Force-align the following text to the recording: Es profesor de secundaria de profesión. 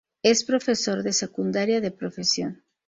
Es 0.23 0.43
profesor 0.43 1.03
de 1.03 1.13
secundaria 1.13 1.79
de 1.79 1.91
profesión. 1.91 2.63